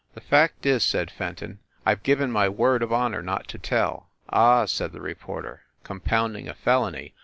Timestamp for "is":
0.65-0.81